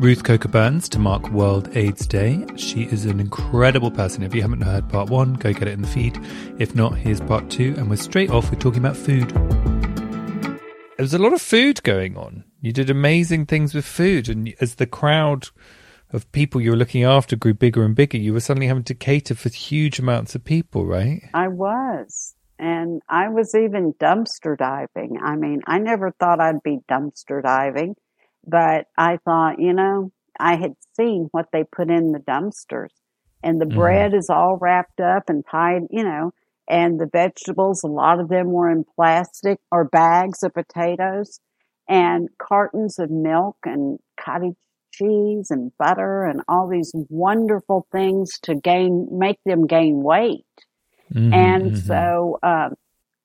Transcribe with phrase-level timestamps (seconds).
[0.00, 2.44] Ruth Coker Burks to mark World AIDS Day.
[2.56, 4.24] She is an incredible person.
[4.24, 6.18] If you haven't heard part one, go get it in the feed.
[6.58, 9.30] If not, here's part two, and we're straight off with talking about food.
[9.30, 12.42] There was a lot of food going on.
[12.60, 15.50] You did amazing things with food, and as the crowd
[16.12, 18.94] of people you were looking after grew bigger and bigger, you were suddenly having to
[18.94, 21.22] cater for huge amounts of people, right?
[21.32, 22.34] I was.
[22.58, 25.18] And I was even dumpster diving.
[25.22, 27.94] I mean, I never thought I'd be dumpster diving,
[28.46, 32.90] but I thought, you know, I had seen what they put in the dumpsters
[33.42, 33.74] and the mm.
[33.74, 36.32] bread is all wrapped up and tied, you know,
[36.68, 41.40] and the vegetables, a lot of them were in plastic or bags of potatoes
[41.86, 44.54] and cartons of milk and cottage
[44.92, 50.46] cheese and butter and all these wonderful things to gain, make them gain weight.
[51.12, 51.76] Mm-hmm, and mm-hmm.
[51.76, 52.74] so um,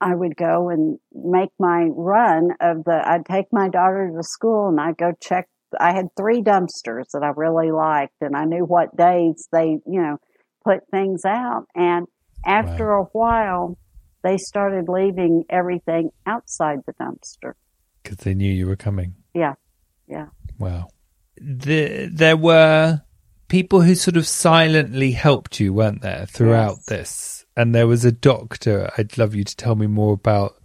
[0.02, 3.02] I would go and make my run of the.
[3.05, 5.47] I'd take my daughter to school and I'd go check.
[5.80, 10.01] I had three dumpsters that I really liked, and I knew what days they, you
[10.01, 10.18] know,
[10.63, 11.66] put things out.
[11.75, 12.07] And
[12.46, 13.03] after wow.
[13.03, 13.78] a while,
[14.23, 17.53] they started leaving everything outside the dumpster
[18.03, 19.16] because they knew you were coming.
[19.34, 19.53] Yeah,
[20.07, 20.28] yeah.
[20.57, 20.88] Wow.
[21.38, 23.02] The, there were
[23.47, 26.85] people who sort of silently helped you, weren't there, throughout yes.
[26.85, 27.38] this?
[27.55, 28.89] And there was a doctor.
[28.97, 30.55] I'd love you to tell me more about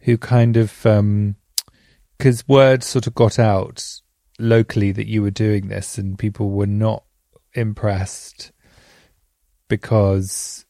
[0.00, 4.00] who kind of because um, word sort of got out
[4.38, 7.04] locally that you were doing this, and people were not
[7.54, 8.52] impressed
[9.68, 10.64] because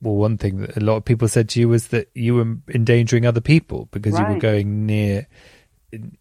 [0.00, 2.56] well, one thing that a lot of people said to you was that you were
[2.72, 4.28] endangering other people because right.
[4.28, 5.26] you were going near,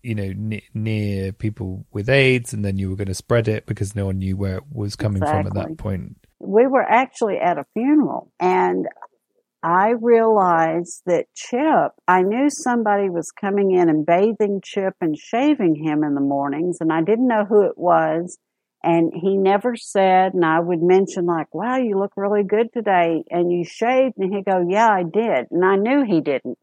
[0.02, 3.66] you know, near, near, people with AIDS, and then you were going to spread it
[3.66, 5.50] because no one knew where it was coming exactly.
[5.50, 8.88] from at that point we were actually at a funeral and
[9.64, 15.76] I realized that Chip, I knew somebody was coming in and bathing Chip and shaving
[15.76, 18.38] him in the mornings, and I didn't know who it was.
[18.86, 23.24] And he never said, and I would mention like, wow, you look really good today.
[23.30, 24.16] And you shaved?
[24.18, 25.48] And he'd go, yeah, I did.
[25.52, 26.60] And I knew he didn't.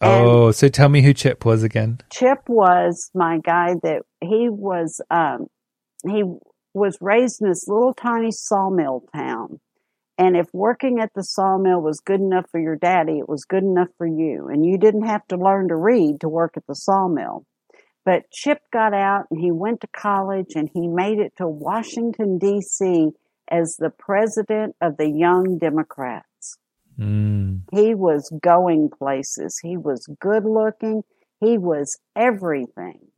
[0.00, 1.98] And oh, so tell me who Chip was again.
[2.12, 5.48] Chip was my guy that he was, um,
[6.08, 6.22] he
[6.74, 9.60] was raised in this little tiny sawmill town.
[10.18, 13.62] And if working at the sawmill was good enough for your daddy, it was good
[13.62, 14.48] enough for you.
[14.48, 17.46] And you didn't have to learn to read to work at the sawmill.
[18.04, 22.38] But Chip got out and he went to college and he made it to Washington,
[22.38, 23.10] D.C.
[23.50, 26.58] as the president of the Young Democrats.
[26.98, 27.62] Mm.
[27.72, 29.58] He was going places.
[29.62, 31.02] He was good looking.
[31.40, 33.08] He was everything.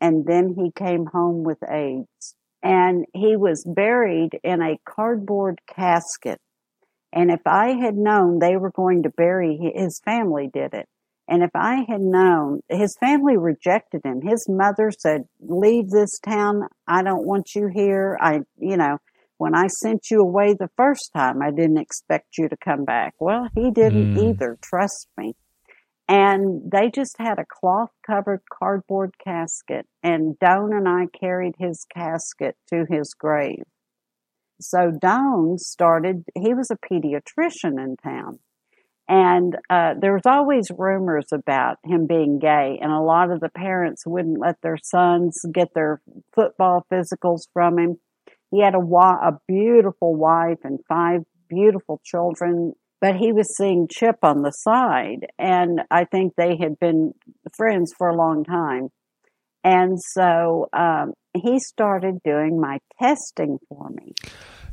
[0.00, 6.40] And then he came home with AIDS and he was buried in a cardboard casket.
[7.12, 10.86] And if I had known they were going to bury his family did it.
[11.28, 16.62] And if I had known his family rejected him, his mother said, leave this town.
[16.86, 18.16] I don't want you here.
[18.18, 18.98] I, you know,
[19.36, 23.14] when I sent you away the first time, I didn't expect you to come back.
[23.20, 24.30] Well, he didn't mm.
[24.30, 24.58] either.
[24.62, 25.34] Trust me.
[26.08, 31.84] And they just had a cloth covered cardboard casket, and Doan and I carried his
[31.94, 33.64] casket to his grave.
[34.58, 38.38] So Doan started, he was a pediatrician in town.
[39.06, 43.50] And uh, there was always rumors about him being gay, and a lot of the
[43.50, 46.00] parents wouldn't let their sons get their
[46.34, 47.96] football physicals from him.
[48.50, 54.18] He had a, a beautiful wife and five beautiful children but he was seeing Chip
[54.22, 57.14] on the side, and I think they had been
[57.56, 58.88] friends for a long time.
[59.64, 64.14] And so um, he started doing my testing for me.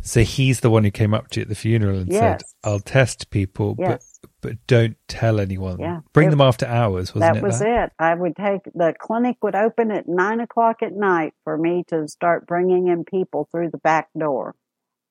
[0.01, 2.19] So he's the one who came up to you at the funeral and yes.
[2.19, 4.19] said, "I'll test people." Yes.
[4.41, 5.79] but don't tell anyone.
[5.79, 6.01] Yeah.
[6.13, 7.43] Bring It- them after hours, wasn't that it?
[7.43, 7.91] was it.
[7.97, 12.07] I would take the clinic would open at nine o'clock at night for me to
[12.07, 14.55] start bringing in people through the back door.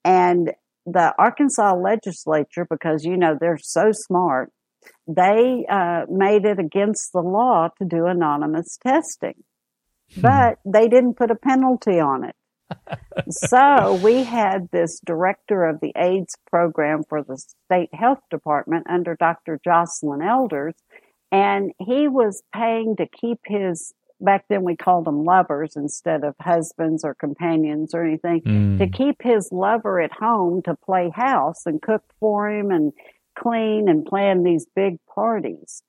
[0.04, 0.52] And
[0.86, 4.50] the Arkansas legislature, because you know they're so smart,
[5.06, 9.42] they uh, made it against the law to do anonymous testing,
[10.16, 12.36] but they didn't put a penalty on it.
[13.30, 19.14] so we had this director of the AIDS program for the state health department under
[19.14, 19.60] Dr.
[19.66, 20.74] Joycelyn Elders,
[21.30, 26.34] and he was paying to keep his back then we called them lovers instead of
[26.40, 28.78] husbands or companions or anything Mm.
[28.78, 32.92] to keep his lover at home to play house and cook for him and
[33.36, 35.82] clean and plan these big parties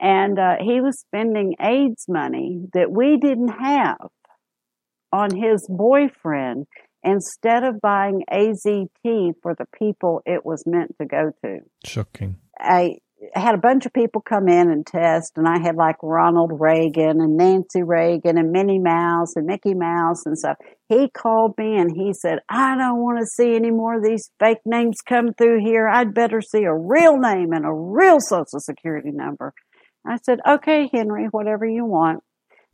[0.00, 4.08] and uh, he was spending AIDS money that we didn't have
[5.12, 6.66] on his boyfriend
[7.04, 11.58] instead of buying AZT for the people it was meant to go to.
[11.84, 12.36] Shocking.
[12.58, 12.96] I
[13.34, 17.20] had a bunch of people come in and test, and I had like Ronald Reagan
[17.20, 20.56] and Nancy Reagan and Minnie Mouse and Mickey Mouse and stuff.
[20.88, 24.30] He called me and he said, I don't want to see any more of these
[24.38, 25.88] fake names come through here.
[25.88, 29.54] I'd better see a real name and a real social security number.
[30.06, 32.22] I said, okay, Henry, whatever you want.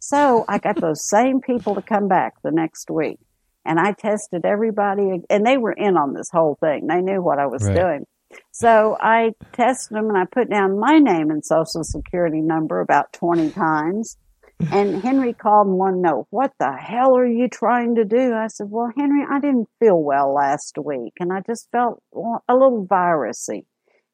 [0.01, 3.19] So I got those same people to come back the next week
[3.65, 6.87] and I tested everybody and they were in on this whole thing.
[6.87, 7.75] They knew what I was Right.
[7.75, 8.07] doing.
[8.53, 13.13] So I tested them and I put down my name and social security number about
[13.13, 14.17] 20 times.
[14.73, 18.35] And Henry called and wanted to know, what the hell are you trying to do?
[18.35, 22.55] I said, well, Henry, I didn't feel well last week and I just felt a
[22.57, 23.67] little virusy.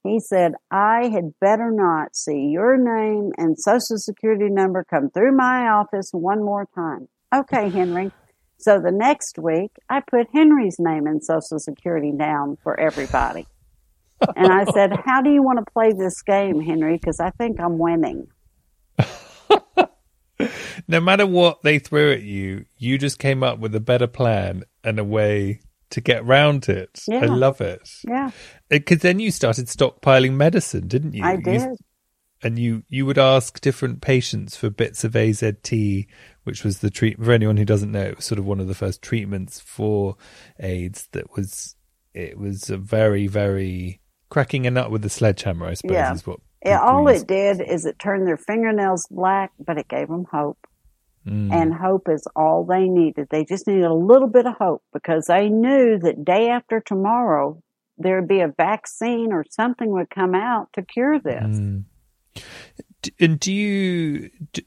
[0.03, 5.35] He said, I had better not see your name and social security number come through
[5.35, 7.09] my office one more time.
[7.35, 8.13] Okay, Henry.
[8.59, 13.47] So the next week, I put Henry's name and social security down for everybody.
[14.37, 16.97] And I said, How do you want to play this game, Henry?
[16.97, 18.27] Because I think I'm winning.
[20.89, 24.65] No matter what they threw at you, you just came up with a better plan
[24.83, 25.61] and a way
[25.91, 27.01] to get round it.
[27.11, 27.89] I love it.
[28.07, 28.31] Yeah, uh,
[28.69, 31.25] Because then you started stockpiling medicine, didn't you?
[31.25, 31.63] I You- did.
[32.43, 36.07] and you you would ask different patients for bits of AZT,
[36.43, 38.67] which was the treat for anyone who doesn't know, it was sort of one of
[38.67, 40.17] the first treatments for
[40.59, 41.09] AIDS.
[41.13, 41.77] That was
[42.13, 44.01] it was a very very
[44.31, 46.13] cracking a nut with a sledgehammer, I suppose, Yeah.
[46.13, 46.41] is what.
[46.65, 47.23] Yeah, all use.
[47.23, 50.59] it did is it turned their fingernails black, but it gave them hope.
[51.27, 51.53] Mm.
[51.53, 53.29] And hope is all they needed.
[53.31, 57.63] They just needed a little bit of hope because they knew that day after tomorrow
[57.97, 61.45] there'd be a vaccine or something would come out to cure this.
[61.45, 61.85] Mm.
[63.21, 64.67] And do you, d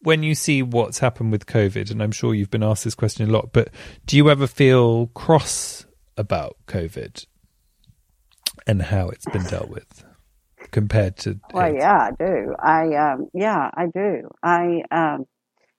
[0.00, 3.28] when you see what's happened with COVID, and I'm sure you've been asked this question
[3.28, 3.70] a lot, but
[4.06, 5.86] do you ever feel cross
[6.16, 7.26] about COVID
[8.66, 10.04] and how it's been dealt with
[10.70, 11.40] compared to?
[11.52, 12.54] Well, yeah, I do.
[12.58, 14.28] I um, yeah, I do.
[14.42, 15.26] I um,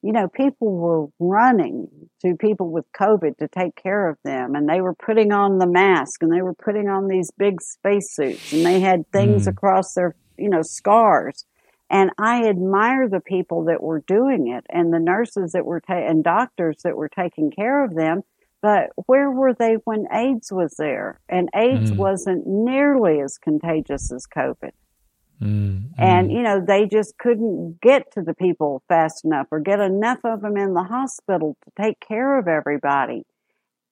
[0.02, 1.88] you know, people were running
[2.22, 5.68] to people with COVID to take care of them, and they were putting on the
[5.68, 9.50] mask, and they were putting on these big spacesuits, and they had things Mm.
[9.50, 11.46] across their, you know, scars.
[11.90, 16.08] And I admire the people that were doing it, and the nurses that were ta-
[16.08, 18.22] and doctors that were taking care of them.
[18.62, 21.20] But where were they when AIDS was there?
[21.30, 21.98] And AIDS Mm.
[21.98, 24.72] wasn't nearly as contagious as COVID
[25.40, 29.80] Mm, and you know they just couldn't get to the people fast enough or get
[29.80, 33.24] enough of them in the hospital to take care of everybody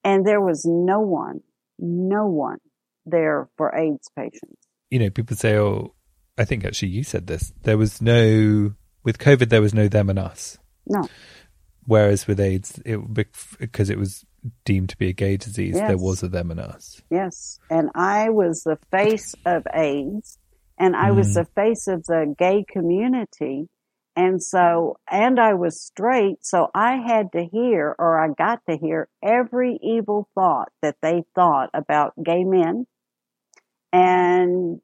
[0.02, 1.40] and there was no one
[1.78, 2.58] no one
[3.04, 5.94] there for aids patients you know, people say, "Oh,
[6.38, 7.52] I think actually you said this.
[7.62, 9.48] There was no with COVID.
[9.48, 11.08] There was no them and us." no
[11.84, 12.98] Whereas with AIDS, it
[13.58, 14.24] because it was
[14.64, 17.00] deemed to be a gay disease, there was a them and us.
[17.10, 20.38] yes and i was the face of aids
[20.78, 21.34] and i was Mm.
[21.34, 23.68] the face of the gay community
[24.14, 28.76] and so and i was straight so i had to hear or i got to
[28.76, 32.86] hear every evil thought that they thought about gay men
[33.92, 34.80] and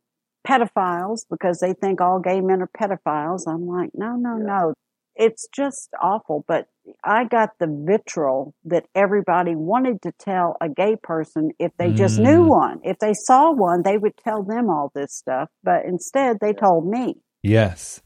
[0.47, 3.43] pedophiles because they think all gay men are pedophiles.
[3.47, 4.75] I'm like, no, no, no.
[5.15, 6.45] It's just awful.
[6.49, 6.67] But
[7.05, 12.19] I got the vitriol that everybody wanted to tell a gay person if they just
[12.19, 12.49] knew Mm.
[12.49, 12.81] one.
[12.83, 15.49] If they saw one, they would tell them all this stuff.
[15.63, 17.17] But instead, they told me.
[17.43, 18.03] Yes.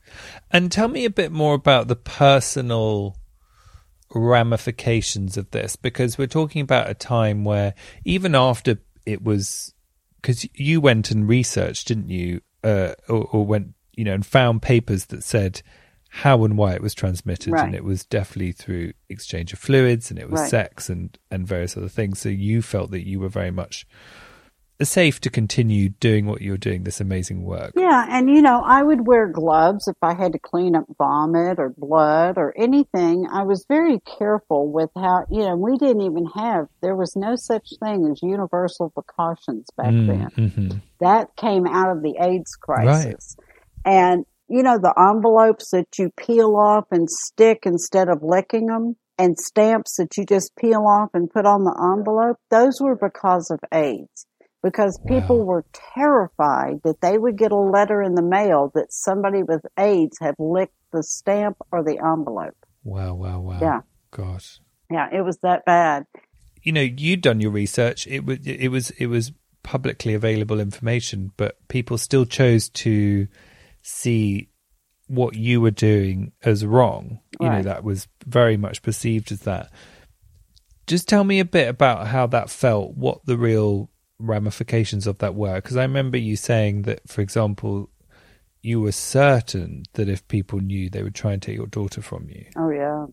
[0.50, 3.16] And tell me a bit more about the personal
[4.14, 9.74] ramifications of this because we're talking about a time where even after it was
[10.16, 14.62] because you went and researched didn't you uh, or, or went you know and found
[14.62, 15.60] papers that said
[16.22, 17.64] how and why it was transmitted Right.
[17.66, 20.50] and it was definitely through exchange of fluids and it was Right.
[20.50, 23.86] sex and and various other things so you felt that you were very much
[24.82, 27.72] safe to continue doing what you're doing, this amazing work.
[27.74, 31.58] Yeah, and you know, I would wear gloves if I had to clean up vomit
[31.58, 33.26] or blood or anything.
[33.32, 37.36] I was very careful with how, you know, we didn't even have, there was no
[37.36, 40.30] such thing as universal precautions back Mm, then.
[40.50, 40.82] mhm.
[41.00, 43.34] That came out of the AIDS crisis.
[43.86, 48.96] And, you know, the envelopes that you peel off and stick instead of licking them
[49.18, 53.50] and stamps that you just peel off and put on the envelope, those were because
[53.50, 54.26] of AIDS.
[54.62, 55.44] Because people Wow.
[55.44, 60.18] were terrified that they would get a letter in the mail that somebody with AIDS
[60.20, 62.56] had licked the stamp or the envelope.
[62.82, 63.58] Wow, wow, wow.
[63.60, 63.80] Yeah.
[64.10, 64.60] Gosh.
[64.90, 66.06] Yeah, it was that bad.
[66.62, 68.06] You know, you'd done your research.
[68.06, 73.28] It was it was it was publicly available information, but people still chose to
[73.86, 74.50] see
[75.06, 77.20] what you were doing as wrong.
[77.40, 79.70] You know, that was very much perceived as that.
[80.86, 85.34] Just tell me a bit about how that felt, what the real ramifications of that
[85.34, 85.56] were.
[85.56, 87.90] Because I remember you saying that, for example,
[88.62, 92.28] you were certain that if people knew, they would try and take your daughter from
[92.28, 92.46] you.
[92.56, 93.06] Oh yeah,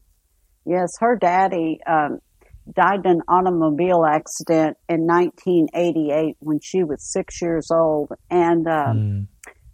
[0.65, 0.93] yes.
[0.99, 2.19] Her daddy um,
[2.75, 8.97] died in an automobile accident in 1988 when she was six years old, and um,
[8.97, 9.27] Mm.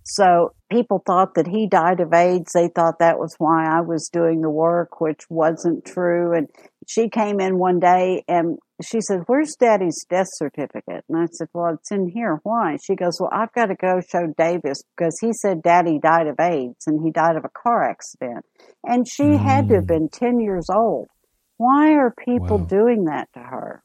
[0.04, 2.52] So people thought that he died of AIDS.
[2.54, 6.36] They thought that was why I was doing the work, which wasn't true.
[6.36, 6.48] And
[6.88, 11.50] she came in one day and she said, "Where's Daddy's death certificate?" And I said,
[11.54, 12.40] "Well, it's in here.
[12.44, 16.28] Why?" She goes, "Well, I've got to go show Davis because he said Daddy died
[16.28, 18.46] of AIDS and he died of a car accident."
[18.86, 19.94] And she had to have hmm.
[19.94, 21.10] been ten years old.
[21.58, 22.66] Why are people Wow.
[22.66, 23.84] doing that to her?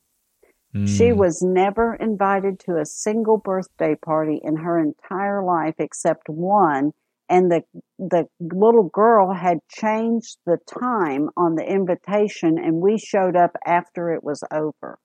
[0.84, 1.16] She Mm.
[1.16, 6.92] was never invited to a single birthday party in her entire life except one.
[7.28, 7.62] And the,
[7.98, 14.12] the little girl had changed the time on the invitation and we showed up after
[14.12, 14.98] it was over.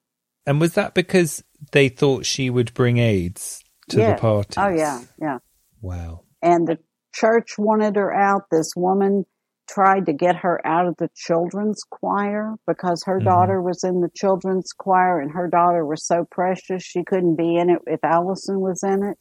[0.46, 4.16] And was that because they thought she would bring AIDS to Yeah.
[4.16, 4.56] the party?
[4.60, 5.38] Oh yeah, yeah.
[5.82, 6.22] Wow.
[6.42, 6.80] And the
[7.14, 8.50] church wanted her out.
[8.50, 9.26] This woman
[9.74, 13.26] tried to get her out of the children's choir because her Mhm.
[13.26, 17.56] daughter was in the children's choir and her daughter was so precious she couldn't be
[17.56, 19.18] in it if Allison was in it.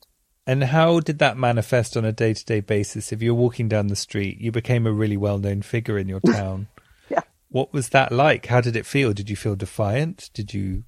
[0.46, 3.12] And how did that manifest on a day to day basis?
[3.12, 6.20] If you're walking down the street, you became a really well known figure in your
[6.26, 6.68] town.
[7.10, 7.20] Yeah.
[7.50, 8.46] What was that like?
[8.46, 9.12] How did it feel?
[9.12, 10.30] Did you feel defiant?
[10.32, 10.84] Did you?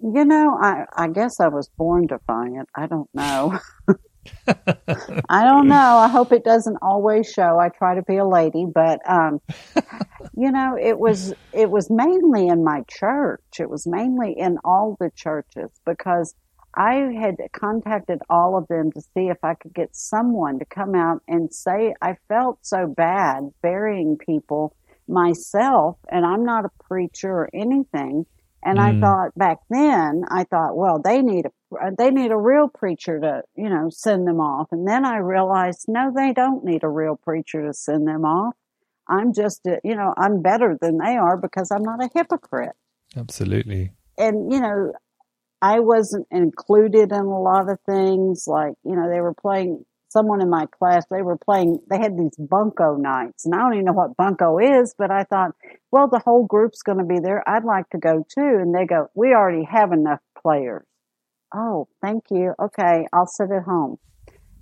[0.00, 2.68] You know, I, I guess I was born defiant.
[2.74, 3.58] I don't know.
[5.28, 5.96] I don't know.
[5.98, 7.58] I hope it doesn't always show.
[7.58, 9.40] I try to be a lady, but um,
[10.36, 13.60] you know, it was it was mainly in my church.
[13.60, 16.34] It was mainly in all the churches because
[16.74, 20.94] I had contacted all of them to see if I could get someone to come
[20.94, 24.76] out and say I felt so bad burying people
[25.08, 28.26] myself, and I'm not a preacher or anything.
[28.68, 29.00] And I Mm.
[29.00, 31.50] thought back then, I thought, well, they need a
[31.96, 34.68] they need a real preacher to you know send them off.
[34.72, 38.54] And then I realized, no, they don't need a real preacher to send them off.
[39.08, 42.76] I'm just, a, you know, I'm better than they are because I'm not a hypocrite.
[43.16, 43.92] Absolutely.
[44.18, 44.92] And you know,
[45.62, 48.44] I wasn't included in a lot of things.
[48.46, 49.86] Like you know, they were playing.
[50.08, 51.80] Someone in my class, they were playing.
[51.90, 54.94] They had these bunco nights, and I don't even know what bunco is.
[54.96, 55.52] But I thought,
[55.92, 57.42] well, the whole group's going to be there.
[57.48, 58.58] I'd like to go too.
[58.60, 60.86] And they go, we already have enough players.
[61.54, 62.54] Oh, thank you.
[62.60, 63.98] Okay, I'll sit at home.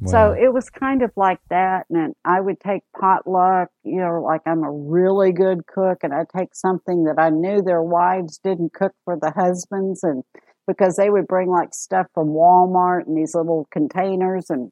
[0.04, 1.86] So it was kind of like that.
[1.88, 6.12] And then I would take potluck, you know, like I'm a really good cook and
[6.12, 10.22] I'd take something that I knew their wives didn't cook for the husbands and
[10.66, 14.70] because they would bring like stuff from Walmart in these little containers and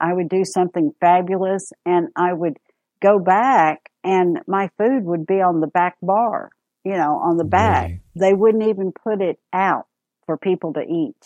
[0.00, 2.58] I would do something fabulous and I would
[3.02, 6.50] go back and my food would be on the back bar,
[6.84, 7.88] you know, on the back.
[7.88, 8.00] Really?
[8.16, 9.86] They wouldn't even put it out
[10.26, 11.16] for people to eat.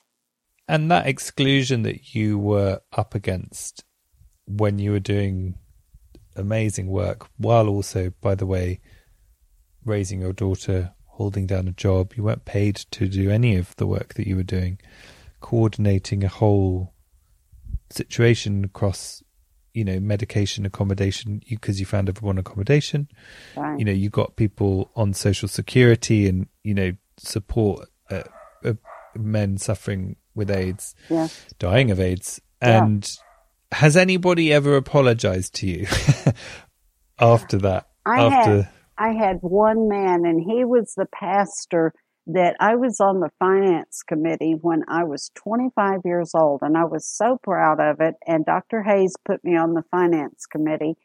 [0.66, 3.84] And that exclusion that you were up against
[4.46, 5.56] when you were doing
[6.36, 8.80] amazing work, while also, by the way,
[9.84, 13.86] raising your daughter, holding down a job, you weren't paid to do any of the
[13.86, 14.80] work that you were doing,
[15.40, 16.93] coordinating a whole
[17.90, 19.22] situation across,
[19.72, 23.08] you know, medication, accommodation, because you found everyone accommodation.
[23.56, 23.78] Right.
[23.78, 28.22] You know, you got people on social security and, you know, support uh,
[28.64, 28.74] uh,
[29.16, 31.28] men suffering with AIDS yeah.
[31.58, 32.40] dying of AIDS.
[32.62, 32.84] Yeah.
[32.84, 33.10] And
[33.72, 35.86] has anybody ever apologized to you
[37.18, 37.88] after that?
[38.06, 41.92] I after had I had one man, and he was the pastor
[42.26, 46.84] that I was on the finance committee when I was 25 years old, and I
[46.84, 48.14] was so proud of it.
[48.26, 48.82] And Dr.
[48.82, 50.96] Hayes put me on the finance committee,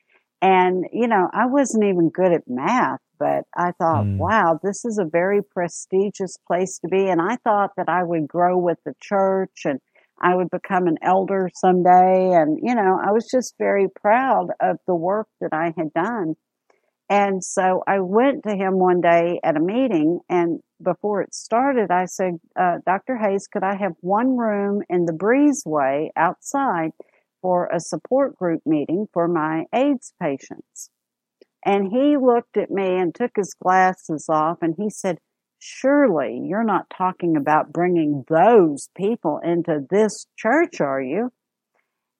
[0.41, 4.17] and you know I wasn't even good at math, but I thought, Mm.
[4.17, 7.09] wow, this is a very prestigious place to be.
[7.09, 9.79] And I thought that I would grow with the church and
[10.21, 12.31] I would become an elder someday.
[12.33, 16.35] And, you know, I was just very proud of the work that I had done.
[17.09, 21.89] And so I went to him one day at a meeting, and before it started,
[21.89, 23.17] I said, uh, Dr.
[23.17, 26.91] Hayes, could I have one room in the breezeway outside
[27.41, 30.91] for a support group meeting for my AIDS patients?
[31.65, 35.19] And he looked at me and took his glasses off, and he said,
[35.57, 41.31] Surely you're not talking about bringing those people into this church, are you?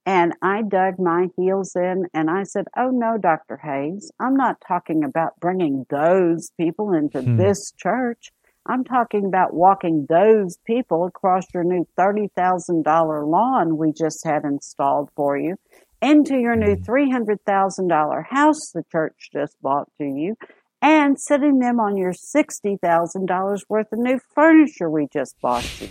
[0.10, 3.58] And I dug my heels in and I said, Oh no, Dr.
[3.58, 7.38] Hayes, I'm not talking about bringing those people into Hmm.
[7.38, 8.32] this church.
[8.66, 15.12] I'm talking about walking those people across your new $30,000 lawn we just had installed
[15.16, 15.58] for you
[16.02, 20.36] into your new $300,000 house the church just bought to you
[20.82, 25.90] and sitting them on your $60,000 worth of new furniture we just bought you.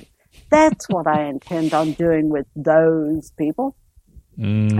[0.50, 3.76] That's what I intend on doing with those people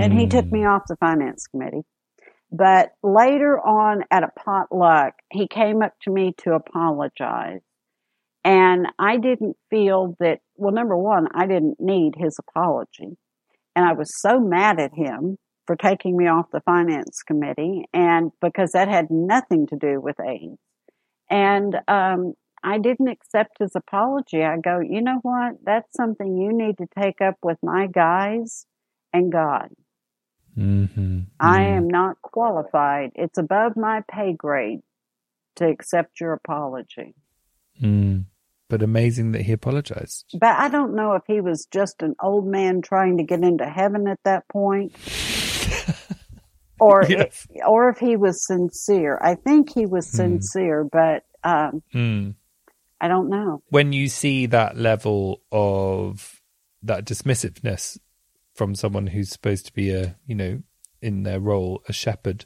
[0.00, 1.82] and he took me off the finance committee.
[2.50, 7.60] But later on at a potluck, he came up to me to apologize.
[8.44, 13.18] And I didn't feel that, well, number one, I didn't need his apology.
[13.76, 15.36] And I was so mad at him
[15.66, 20.16] for taking me off the finance committee and because that had nothing to do with
[20.20, 20.56] AIDS.
[21.28, 24.42] And, um, I didn't accept his apology.
[24.42, 25.56] I go, you know what?
[25.62, 28.66] That's something you need to take up with my guys
[29.12, 29.70] and God.
[30.56, 31.20] Mm-hmm.
[31.38, 33.12] I am not qualified.
[33.14, 34.80] It's above my pay grade
[35.56, 37.14] to accept your apology.
[37.82, 38.24] Mm.
[38.68, 40.26] But amazing that he apologized.
[40.38, 43.66] But I don't know if he was just an old man trying to get into
[43.66, 44.92] heaven at that point.
[46.80, 47.46] or Yes.
[47.50, 49.18] it, or if he was sincere.
[49.22, 50.16] I think he was Hmm.
[50.16, 52.34] sincere, but um, Mm.
[53.00, 53.62] I don't know.
[53.70, 56.42] When you see that level of
[56.82, 57.98] that dismissiveness
[58.58, 60.60] from someone who's supposed to be a, you know,
[61.00, 62.44] in their role, a shepherd,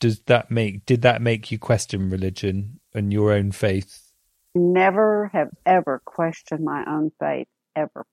[0.00, 4.12] does that make, did that make you question religion and your own faith?
[4.54, 8.06] Never have ever questioned my own faith ever,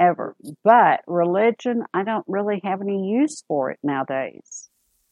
[0.00, 0.34] ever.
[0.64, 4.70] But religion, I don't really have any use for it nowadays.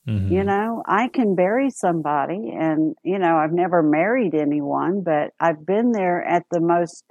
[0.09, 0.31] Mhm.
[0.31, 5.67] You know, I can bury somebody and, you know, I've never married anyone, but I've
[5.67, 7.05] been there at the most,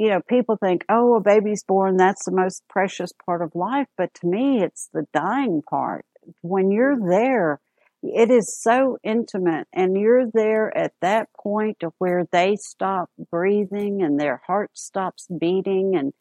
[0.00, 3.86] you know, people think, oh, a baby's born, that's the most precious part of life.
[3.98, 6.06] But to me, it's the dying part.
[6.40, 7.10] When you're mm-hmm.
[7.10, 7.60] there,
[8.02, 14.00] it is so intimate and you're there at that point to where they stop breathing
[14.02, 16.14] and their heart stops beating and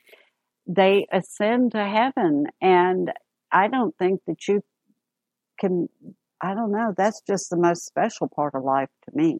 [0.68, 2.48] they ascend to heaven.
[2.60, 3.14] And
[3.50, 4.62] I don't think that you
[5.58, 5.88] can,
[6.42, 9.40] I don't know, that's just the most special part of life to me.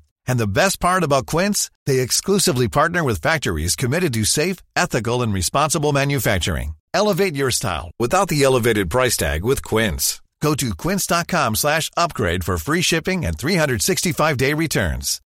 [0.27, 5.21] And the best part about Quince, they exclusively partner with factories committed to safe, ethical,
[5.21, 6.75] and responsible manufacturing.
[6.93, 10.21] Elevate your style without the elevated price tag with Quince.
[10.41, 15.21] Go to quince.com slash upgrade for free shipping and 365-day returns.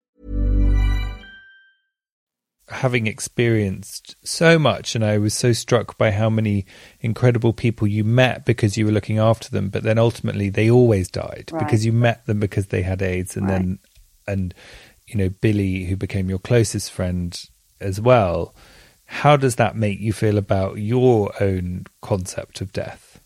[2.70, 6.66] having experienced so much and I was so struck by how many
[7.00, 11.08] incredible people you met because you were looking after them but then ultimately they always
[11.08, 11.64] died Right.
[11.64, 13.52] because you met them because they had AIDS and Right.
[13.62, 13.80] then
[14.28, 14.54] and
[15.08, 17.40] you know Billy who became your closest friend
[17.80, 18.56] as well
[19.06, 23.22] how does that make you feel about your own concept of death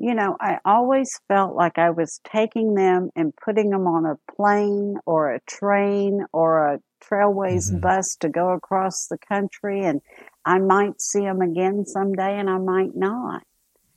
[0.00, 4.16] You know, I always felt like I was taking them and putting them on a
[4.36, 10.00] plane or a train or a trailways bus to go across the country and
[10.44, 13.42] I might see them again someday and I might not.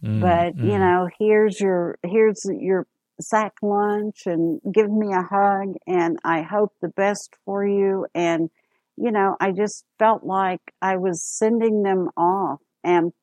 [0.04, 0.80] Mm, but you mm.
[0.80, 2.88] know here's your here's your
[3.22, 8.50] sack lunch and give me a hug and i hope the best for you and
[8.98, 13.14] you know i just felt like i was sending them off and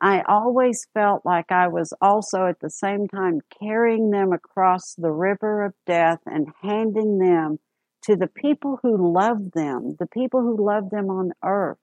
[0.00, 5.12] I always felt like I was also at the same time carrying them across the
[5.12, 7.58] river of death and handing them
[8.02, 11.78] to the people who love them, the people who love them on earth,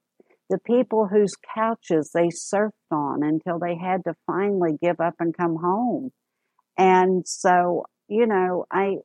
[0.48, 5.36] the people whose couches they surfed on until they had to finally give up and
[5.36, 6.12] come home.
[6.76, 8.96] And so, you know, I,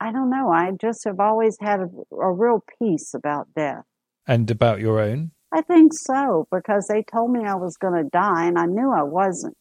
[0.00, 0.50] I don't know.
[0.50, 3.84] I just have always had a, a real peace about death.
[4.26, 5.32] And about your own?
[5.52, 8.92] I think so, because they told me I was going to die and I knew
[8.92, 9.56] I wasn't,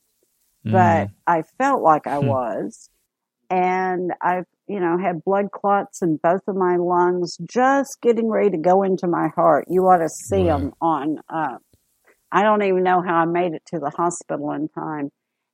[0.66, 0.72] mm.
[0.74, 2.28] but I felt like I hmm.
[2.28, 2.90] was.
[3.50, 8.50] And I've, you know, had blood clots in both of my lungs, just getting ready
[8.50, 9.66] to go into my heart.
[9.70, 10.60] You ought to see right.
[10.60, 11.58] them on, uh,
[12.30, 15.12] I don't even know how I made it to the hospital in time,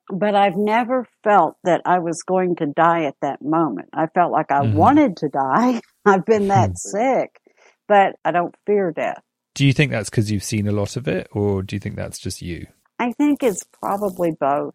[0.09, 3.89] but I've never felt that I was going to die at that moment.
[3.93, 4.77] I felt like I mm-hmm.
[4.77, 5.81] wanted to die.
[6.05, 6.75] I've been that hmm.
[6.75, 7.39] sick,
[7.87, 9.21] but I don't fear death.
[9.55, 11.95] Do you think that's because you've seen a lot of it, or do you think
[11.95, 12.67] that's just you?
[12.99, 14.73] I think it's probably both.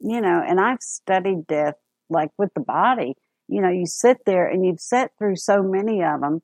[0.00, 1.74] You know, and I've studied death
[2.08, 3.14] like with the body.
[3.48, 6.40] You know, you sit there and you've sat through so many of them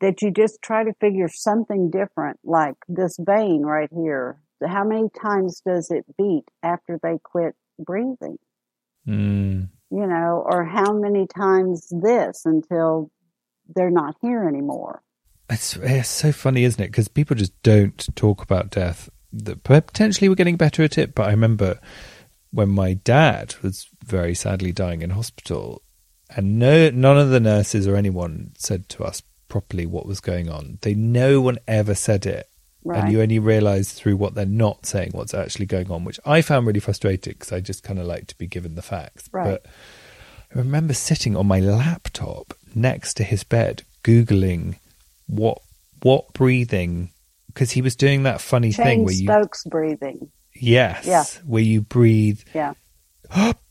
[0.00, 4.40] that you just try to figure something different, like this vein right here.
[4.66, 8.38] How many times does it beat after they quit breathing?
[9.06, 9.68] Mm.
[9.90, 13.10] You know, or how many times this until
[13.74, 15.02] they're not here anymore?
[15.50, 16.90] It's, it's so funny, isn't it?
[16.90, 19.10] Because people just don't talk about death.
[19.32, 21.14] That potentially, we're getting better at it.
[21.14, 21.78] But I remember
[22.50, 25.82] when my dad was very sadly dying in hospital,
[26.34, 30.48] and no, none of the nurses or anyone said to us properly what was going
[30.48, 30.78] on.
[30.82, 32.48] They, no one ever said it.
[32.84, 33.04] Right.
[33.04, 36.42] And you only realize through what they're not saying what's actually going on, which I
[36.42, 39.28] found really frustrating because I just kind of like to be given the facts.
[39.32, 39.44] Right.
[39.44, 39.66] But
[40.54, 44.76] I remember sitting on my laptop next to his bed, Googling
[45.28, 45.58] what
[46.02, 47.10] what breathing
[47.46, 50.30] because he was doing that funny Cheyne thing where you Stokes breathing.
[50.54, 51.06] Yes.
[51.06, 51.24] Yeah.
[51.46, 52.40] Where you breathe.
[52.54, 52.74] Yeah.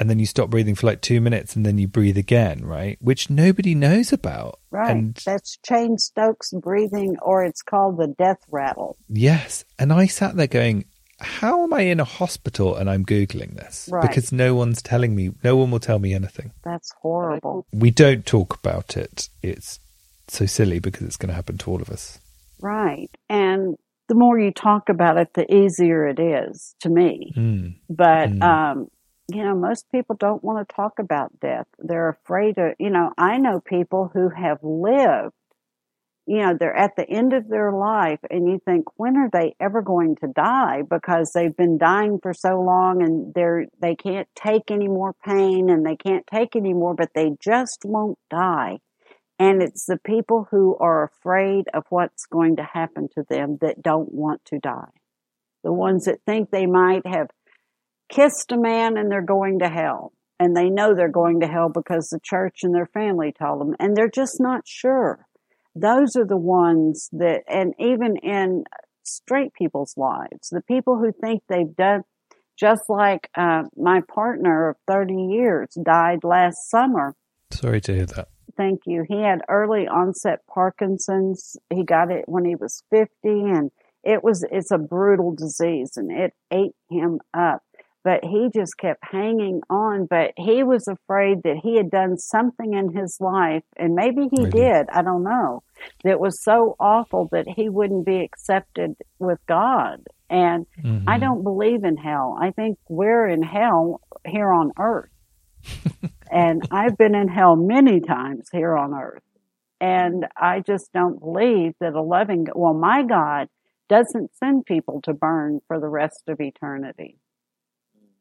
[0.00, 2.96] And then you stop breathing for like two minutes and then you breathe again, right?
[3.02, 4.58] Which nobody knows about.
[4.70, 4.90] Right.
[4.90, 8.96] And That's Cheyne-Stokes breathing, or it's called the death rattle.
[9.10, 9.66] Yes.
[9.78, 10.86] And I sat there going,
[11.20, 13.90] how am I in a hospital and I'm Googling this?
[13.92, 14.00] Right.
[14.00, 16.52] Because no one's telling me, no one will tell me anything.
[16.64, 17.66] That's horrible.
[17.70, 19.28] We don't talk about it.
[19.42, 19.80] It's
[20.28, 22.18] so silly because it's going to happen to all of us.
[22.58, 23.10] Right.
[23.28, 23.76] And
[24.08, 27.34] the more you talk about it, the easier it is to me.
[27.36, 27.74] Mm.
[27.90, 28.42] But, mm.
[28.42, 28.88] um,
[29.34, 31.66] you know, most people don't want to talk about death.
[31.78, 35.34] They're afraid of, you know, I know people who have lived,
[36.26, 39.54] you know, they're at the end of their life and you think, when are they
[39.58, 40.82] ever going to die?
[40.88, 45.70] Because they've been dying for so long and they're, they can't take any more pain
[45.70, 48.78] and they can't take any more, but they just won't die.
[49.38, 53.82] And it's the people who are afraid of what's going to happen to them that
[53.82, 54.90] don't want to die.
[55.64, 57.28] The ones that think they might have
[58.10, 60.12] kissed a man and they're going to hell.
[60.38, 63.74] And they know they're going to hell because the church and their family told them.
[63.78, 65.26] And they're just not sure.
[65.74, 68.64] Those are the ones that, and even in
[69.04, 72.02] straight people's lives, the people who think they've done,
[72.58, 77.14] just like uh, my partner of 30 years died last summer.
[77.50, 78.28] Sorry to hear that.
[78.56, 79.04] Thank you.
[79.08, 81.56] He had early onset Parkinson's.
[81.70, 83.70] He got it when he was 50 and
[84.02, 87.62] it was, it's a brutal disease and it ate him up.
[88.02, 90.06] But he just kept hanging on.
[90.06, 94.44] But he was afraid that he had done something in his life, and maybe he
[94.44, 94.50] maybe.
[94.50, 95.62] did, I don't know,
[96.04, 100.06] that was so awful that he wouldn't be accepted with God.
[100.30, 101.08] And mm-hmm.
[101.08, 102.38] I don't believe in hell.
[102.40, 105.10] I think we're in hell here on earth.
[106.30, 109.22] and I've been in hell many times here on earth.
[109.80, 113.48] And I just don't believe that a loving, well, my God
[113.88, 117.16] doesn't send people to burn for the rest of eternity.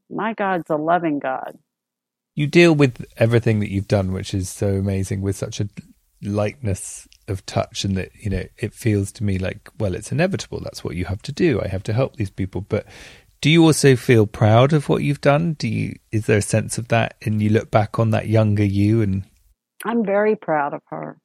[0.10, 1.58] My God's a loving God.
[2.36, 5.67] You deal with everything that you've done, which is so amazing, with such a
[6.22, 10.62] lightness of touch, and that, you know, it feels to me like, well, it's inevitable.
[10.62, 11.62] That's what you have to do.
[11.62, 12.62] I have to help these people.
[12.62, 12.86] But
[13.41, 15.54] do you also feel proud of what you've done?
[15.54, 18.65] Do you is there a sense of that and you look back on that younger
[18.65, 19.24] you and
[19.86, 21.17] I'm very proud of her.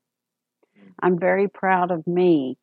[1.03, 2.57] I'm very proud of me.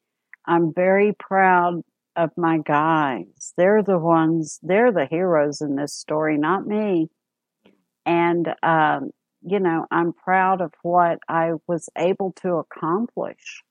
[0.45, 1.81] I'm very proud
[2.15, 3.40] of my guys.
[3.57, 7.09] They're the ones, they're the heroes in this story, not me.
[8.05, 9.11] And, um,
[9.41, 13.63] you know, I'm proud of what I was able to accomplish.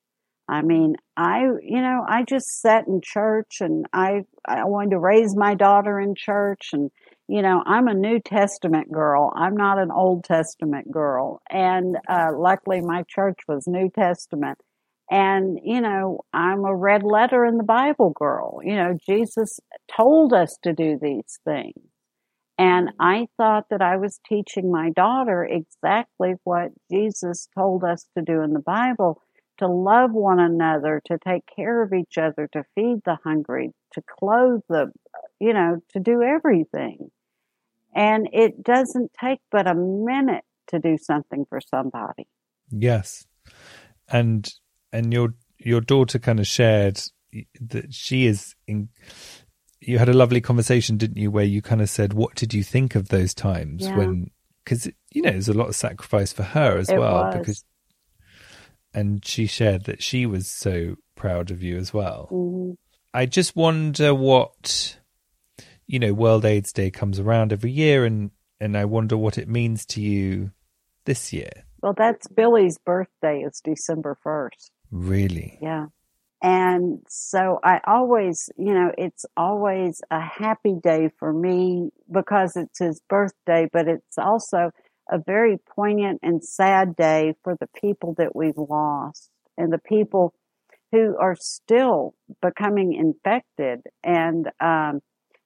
[0.48, 4.98] I mean, I, you know, I just sat in church and I, I wanted to
[4.98, 6.90] raise my daughter in church and,
[7.28, 9.32] you know, I'm a New Testament girl.
[9.36, 11.40] I'm not an Old Testament girl.
[11.48, 14.58] And, uh, luckily my church was New Testament.
[15.10, 18.60] And, you know, I'm a red letter in the Bible girl.
[18.62, 19.58] You know, Jesus
[19.94, 21.74] told us to do these things.
[22.56, 28.22] And I thought that I was teaching my daughter exactly what Jesus told us to
[28.22, 29.20] do in the Bible
[29.58, 34.02] to love one another, to take care of each other, to feed the hungry, to
[34.18, 34.90] clothe the,
[35.38, 37.10] you know, to do everything.
[37.94, 42.26] And it doesn't take but a minute to do something for somebody.
[42.70, 43.26] Yes.
[44.08, 44.48] And
[44.92, 47.00] and your your daughter kind of shared
[47.60, 48.88] that she is in
[49.80, 52.62] you had a lovely conversation didn't you where you kind of said what did you
[52.62, 53.96] think of those times Yeah.
[53.96, 54.30] when
[54.64, 57.34] because you know there's a lot of sacrifice for her as It well was.
[57.38, 57.64] because
[58.92, 62.76] and she shared that she was so proud of you as well Mhm.
[63.14, 64.98] i just wonder what
[65.86, 69.48] you know world aids day comes around every year and and i wonder what it
[69.48, 70.50] means to you
[71.04, 71.50] this year
[71.82, 74.70] Well, that's Billy's birthday it's December 1st.
[74.90, 75.86] Really Yeah.
[76.42, 82.78] And so I always, you know, it's always a happy day for me because it's
[82.78, 84.70] his birthday, but it's also
[85.10, 90.32] a very poignant and sad day for the people that we've lost and the people
[90.92, 93.80] who are still becoming infected.
[94.02, 95.00] And, um,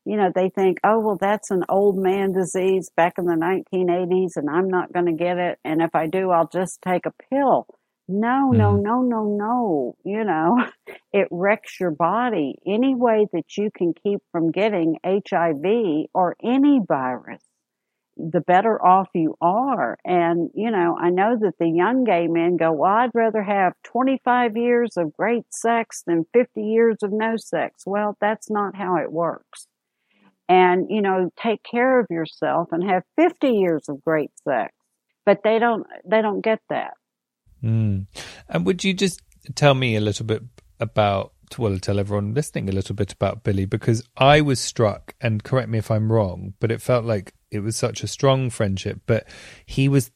[0.05, 4.37] you know, they think, oh, well, that's an old man disease back in the 1980s
[4.37, 5.59] and I'm not going to get it.
[5.65, 7.67] And if I do, I'll just take a pill.
[8.09, 8.83] No, no, Mhm.
[8.83, 9.95] no, no, no.
[10.05, 10.57] You know,
[11.13, 12.57] it wrecks your body.
[12.67, 17.43] Any way that you can keep from getting HIV or any virus,
[18.17, 19.99] the better off you are.
[20.05, 23.75] And, you know, I know that the young gay men go, well, I'd rather have
[23.85, 27.85] 25 years of great sex than 50 years of no sex.
[27.87, 29.67] Well, that's not how it works.
[30.49, 34.73] And, you know, take care of yourself and have 50 years of great sex.
[35.27, 36.95] But they don't, they don't get that.
[37.65, 38.07] Mm.
[38.49, 39.23] And would you just
[39.55, 40.43] tell me a little bit
[40.81, 43.65] about, well, tell everyone listening a little bit about Billy?
[43.65, 47.61] Because I was struck, and correct me if I'm wrong, but it felt like it
[47.61, 49.01] was such a strong friendship.
[49.07, 49.27] But
[49.65, 50.11] he was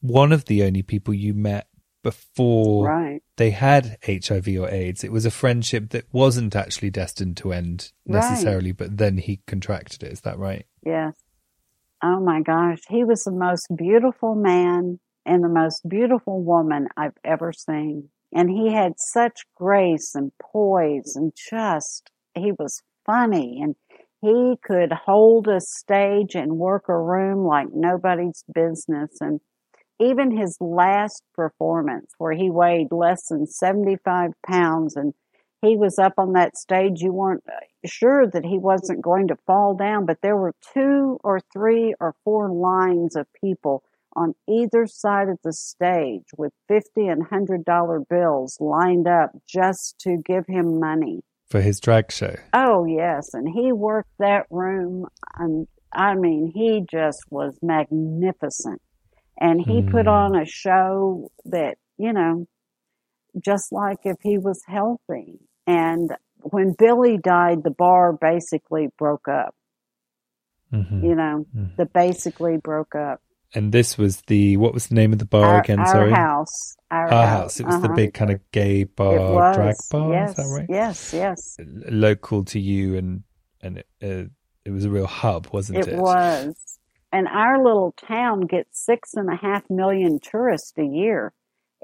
[0.00, 1.66] one of the only people you met
[2.02, 3.22] before Right.
[3.38, 5.02] they had HIV or AIDS.
[5.04, 8.20] It was a friendship that wasn't actually destined to end Right.
[8.20, 10.12] necessarily, but then he contracted it.
[10.12, 10.66] Is that right?
[10.84, 11.14] Yes.
[12.02, 12.80] Oh my gosh.
[12.90, 18.10] He was the most beautiful man and the most beautiful woman I've ever seen.
[18.32, 23.76] And he had such grace and poise and just, he was funny and
[24.20, 29.18] he could hold a stage and work a room like nobody's business.
[29.20, 29.40] And
[30.00, 35.14] even his last performance where he weighed less than 75 pounds and
[35.62, 37.54] he was up on that stage, you weren't uh,
[37.86, 42.14] sure that he wasn't going to fall down, but there were two or three or
[42.24, 43.82] four lines of people
[44.16, 50.18] on either side of the stage with 50 and $100 bills lined up just to
[50.24, 51.22] give him money.
[51.50, 52.34] For his drag show.
[52.52, 53.34] Oh, yes.
[53.34, 55.06] And he worked that room.
[55.36, 58.80] And I mean, he just was magnificent.
[59.40, 60.12] And he put Mm.
[60.12, 62.46] on a show that, you know,
[63.44, 65.40] just like if he was healthy.
[65.66, 66.10] And
[66.42, 69.54] when Billy died, the bar basically broke up,
[70.72, 71.02] Mhm.
[71.02, 71.76] you know, Mhm.
[71.76, 73.20] the basically broke up.
[73.54, 75.78] And this was the, what was the name of the bar our, again?
[75.78, 76.12] our Sorry.
[76.12, 76.76] house.
[76.90, 77.60] Our, Our house.
[77.60, 77.94] It was the uh-huh.
[77.94, 80.12] big kind of gay bar, drag bar.
[80.12, 80.66] Yes, Is that right?
[80.68, 81.56] yes, yes.
[81.88, 83.24] Local to you, and
[83.60, 84.28] and it, uh,
[84.64, 85.88] it was a real hub, wasn't it?
[85.88, 86.54] It was.
[87.12, 91.32] And our little town gets six and a half million tourists a year.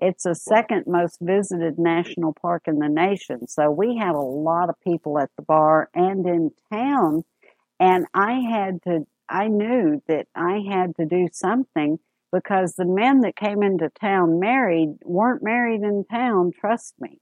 [0.02, 3.46] It's the second most visited national park in the nation.
[3.46, 7.22] So we had a lot of people at the bar and in town.
[7.78, 11.98] And I had to, I knew that I had to do something
[12.32, 17.20] because the men that came into town married weren't married in town, trust me.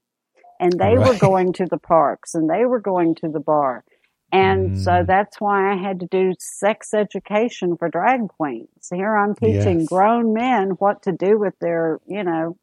[0.59, 3.85] And they were going to the parks and they were going to the bar.
[4.31, 5.07] And so Mm.
[5.07, 8.89] that's why I had to do sex education for drag queens.
[8.93, 9.85] Here I'm teaching Yes.
[9.85, 12.57] grown men what to do with their, you know,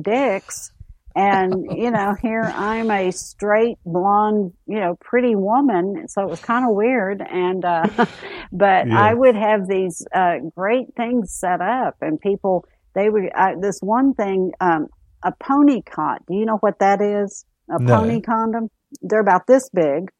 [0.00, 0.72] dicks.
[1.14, 6.06] And, you know, here I'm a straight, blonde, you know, pretty woman.
[6.08, 7.22] So it was kind of weird.
[7.28, 7.86] And, uh,
[8.52, 9.00] but Yeah.
[9.00, 13.80] I would have these, uh, great things set up and people, they would, uh, this
[13.80, 14.86] one thing, um,
[15.24, 16.22] a pony cot.
[16.28, 17.44] Do you know what that is?
[17.70, 17.96] A No.
[17.96, 18.68] pony condom?
[19.02, 20.10] They're about this big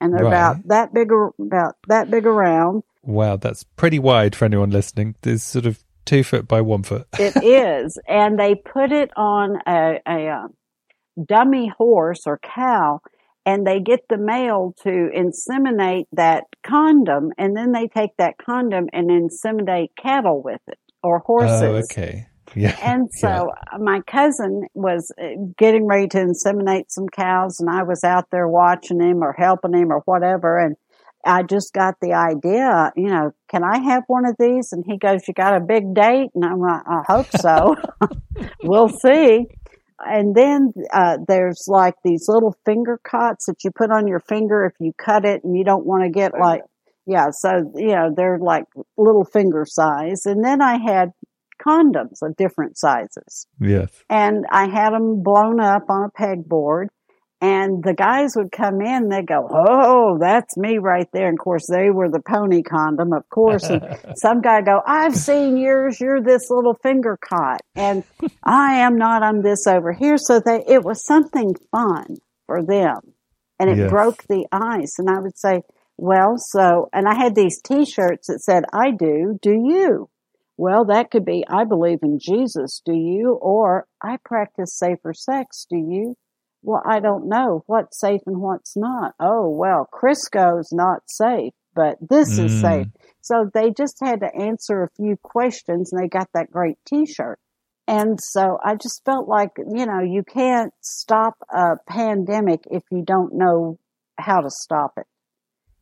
[0.00, 0.32] and they're Right.
[0.32, 2.82] about that big, about that big around.
[3.02, 5.14] Wow, that's pretty wide for anyone listening.
[5.22, 7.06] There's sort of two foot by one foot.
[7.18, 10.48] It is, and they put it on a, a, uh
[11.22, 13.00] dummy horse or cow,
[13.44, 18.86] and they get the male to inseminate that condom, and then they take that condom
[18.92, 21.62] and inseminate cattle with it or horses.
[21.62, 22.26] Oh, okay.
[22.54, 22.76] Yeah.
[22.82, 23.78] And so yeah.
[23.78, 28.48] my cousin was uh, getting ready to inseminate some cows, and I was out there
[28.48, 30.58] watching him or helping him or whatever.
[30.58, 30.76] And
[31.26, 34.72] I just got the idea, you know, can I have one of these?
[34.72, 36.30] And he goes, You got a big date?
[36.34, 37.76] And I'm like, I hope so.
[38.62, 39.46] we'll see.
[39.98, 44.64] And then uh, there's like these little finger cots that you put on your finger
[44.64, 46.62] if you cut it and you don't want to get like,
[47.06, 48.64] yeah, so, you know, they're like
[48.96, 50.26] little finger size.
[50.26, 51.12] And then I had
[51.64, 53.46] condoms of different sizes.
[53.60, 53.90] Yes.
[54.10, 56.88] And I had them blown up on a pegboard
[57.40, 61.28] and the guys would come in, they'd go, Oh, that's me right there.
[61.28, 63.64] And of course, they were the pony condom, of course.
[63.64, 63.82] And
[64.16, 66.00] some guy go, I've seen yours.
[66.00, 67.60] You're this little finger cot.
[67.74, 68.04] And
[68.42, 69.22] I am not.
[69.22, 70.16] I'm this over here.
[70.16, 73.00] So they, it was something fun for them.
[73.58, 73.90] And it yes.
[73.90, 74.98] broke the ice.
[74.98, 75.60] And I would say,
[75.98, 79.38] well, so, and I had these t-shirts that said, I do.
[79.40, 80.08] Do you?
[80.58, 82.80] Well, that could be, I believe in Jesus.
[82.84, 83.38] Do you?
[83.42, 85.66] Or I practice safer sex.
[85.68, 86.16] Do you?
[86.66, 89.14] Well, I don't know what's safe and what's not.
[89.20, 92.46] Oh, well, Crisco's not safe, but this mm.
[92.46, 92.88] is safe.
[93.20, 97.38] So they just had to answer a few questions and they got that great t-shirt.
[97.86, 103.04] And so I just felt like, you know, you can't stop a pandemic if you
[103.06, 103.78] don't know
[104.18, 105.06] how to stop it.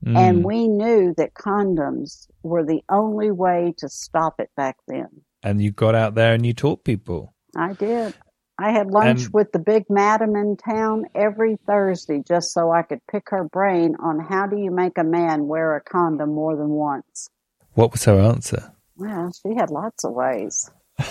[0.05, 0.19] Mm.
[0.19, 5.09] And we knew that condoms were the only way to stop it back then.
[5.43, 7.35] And you got out there and you taught people.
[7.57, 8.15] I did.
[8.59, 12.83] I had lunch and, with the big madam in town every Thursday just so I
[12.83, 16.57] could pick her brain on how do you make a man wear a condom more
[16.57, 17.29] than once.
[17.73, 18.73] What was her answer?
[18.97, 20.71] Well, she had lots of ways.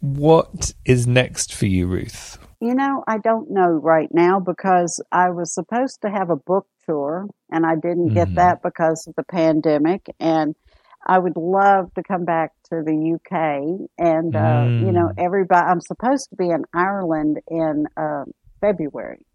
[0.00, 2.38] what is next for you, Ruth?
[2.62, 6.66] You know, I don't know right now because I was supposed to have a book
[6.86, 8.36] tour and I didn't get mm-hmm.
[8.36, 10.06] that because of the pandemic.
[10.18, 10.54] And
[11.06, 14.80] I would love to come back to the UK and, uh, mm.
[14.86, 15.14] you know, mm.
[15.18, 18.24] everybody, I'm supposed to be in Ireland in uh,
[18.60, 19.26] February.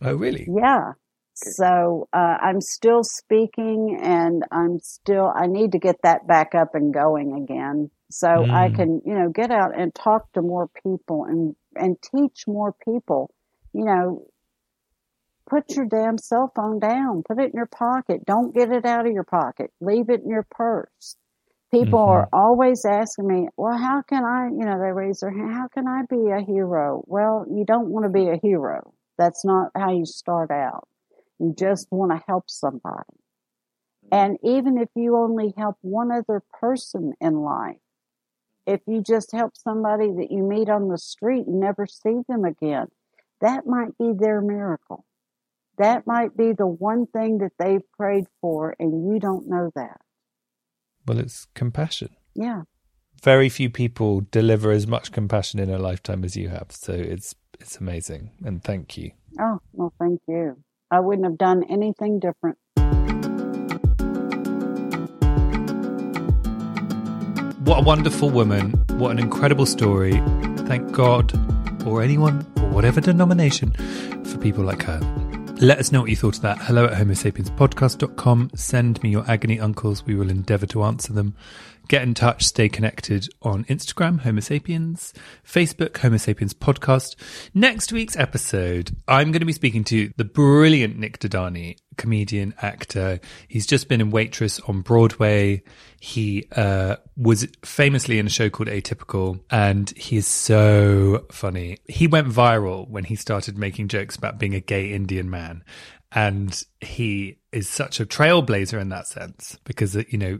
[0.00, 0.46] Oh, really?
[0.48, 0.92] Yeah.
[1.34, 6.74] So uh, I'm still speaking and I'm still, I need to get that back up
[6.74, 7.90] and going again.
[8.10, 8.50] So mm.
[8.50, 12.72] I can, you know, get out and talk to more people and, and teach more
[12.84, 13.34] people,
[13.72, 14.26] you know,
[15.48, 17.22] put your damn cell phone down.
[17.22, 18.24] Put it in your pocket.
[18.24, 19.70] Don't get it out of your pocket.
[19.80, 21.16] Leave it in your purse.
[21.72, 22.10] People mm-hmm.
[22.10, 25.68] are always asking me, well, how can I, you know, they raise their hand, how
[25.68, 27.02] can I be a hero?
[27.06, 28.94] Well, you don't want to be a hero.
[29.18, 30.88] That's not how you start out.
[31.38, 33.18] You just want to help somebody.
[34.12, 37.76] And even if you only help one other person in life,
[38.66, 42.44] if you just help somebody that you meet on the street and never see them
[42.44, 42.86] again,
[43.40, 45.04] that might be their miracle.
[45.78, 50.00] That might be the one thing that they've prayed for, and you don't know that.
[51.06, 52.10] Well, it's compassion.
[52.34, 52.62] Yeah.
[53.22, 56.66] Very few people deliver as much compassion in a lifetime as you have.
[56.70, 58.30] So it's it's amazing.
[58.44, 59.12] And thank you.
[59.40, 60.62] Oh, well, thank you.
[60.90, 62.58] I wouldn't have done anything different.
[67.64, 68.72] What a wonderful woman.
[68.98, 70.22] What an incredible story.
[70.68, 71.32] Thank God,
[71.86, 73.72] or anyone, or whatever denomination,
[74.24, 75.23] for people like her.
[75.60, 76.58] Let us know what you thought of that.
[76.58, 78.50] Hello at homosapienspodcast.com.
[78.56, 80.04] Send me your agony uncles.
[80.04, 81.36] We will endeavour to answer them.
[81.86, 85.12] Get in touch, stay connected on Instagram, Homo Sapiens,
[85.46, 87.14] Facebook, Homo Sapiens Podcast.
[87.54, 93.20] Next week's episode, I'm going to be speaking to the brilliant Nik Dodani, comedian, actor.
[93.48, 95.62] He's just been in Waitress on Broadway.
[96.00, 101.78] He uh, was famously in a show called Atypical, and he is so funny.
[101.88, 105.64] He went viral when he started making jokes about being a gay Indian man.
[106.16, 110.38] And he is such a trailblazer in that sense because, you know,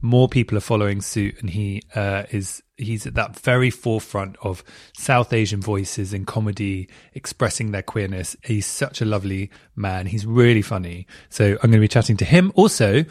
[0.00, 4.62] more people are following suit, and he uh, is he's at that very forefront of
[4.96, 8.36] South Asian voices in comedy expressing their queerness.
[8.44, 10.06] He's such a lovely man.
[10.06, 11.06] He's really funny.
[11.28, 12.52] So I'm going to be chatting to him.
[12.54, 13.04] Also,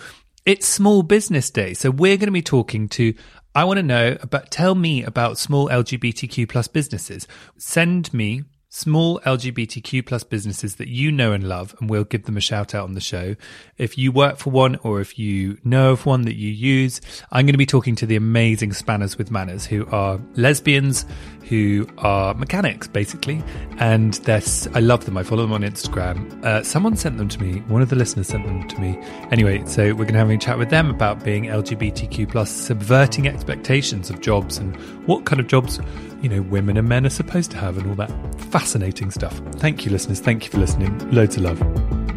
[0.46, 3.14] it's Small Business Day, so we're going to be talking to.
[3.54, 4.52] I want to know about.
[4.52, 7.28] Tell me about small LGBTQ plus businesses.
[7.58, 12.38] Send me small LGBTQ plus businesses that you know and love, and we'll give them
[12.38, 13.36] a shout out on the show.
[13.78, 17.02] If you work for one or if you know of one that you use,
[17.32, 21.06] I'm going to be talking to the amazing Spanners with Manners, who are lesbians
[21.48, 23.42] who are mechanics basically,
[23.80, 24.42] and they're
[24.74, 25.18] I love them.
[25.18, 26.44] I follow them on Instagram.
[26.44, 27.60] Uh, someone sent them to me.
[27.62, 28.98] One of the listeners sent them to me.
[29.32, 33.28] Anyway, so we're going to have a chat with them about being LGBTQ plus, subverting
[33.28, 34.76] expectations of jobs and
[35.08, 35.80] what kind of jobs
[36.22, 38.12] you know, women and men are supposed to have and all that
[38.52, 39.40] fascinating stuff.
[39.56, 40.20] Thank you, listeners.
[40.20, 40.98] Thank you for listening.
[41.12, 42.17] Loads of love.